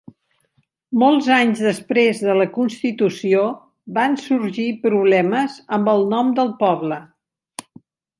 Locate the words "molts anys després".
1.01-2.21